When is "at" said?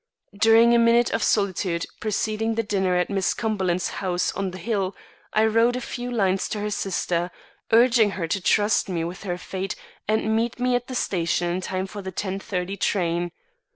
2.97-3.11, 10.73-10.87